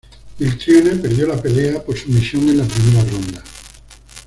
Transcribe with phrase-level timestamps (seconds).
[0.39, 3.43] Mitrione perdió la pelea por sumisión en la primera ronda.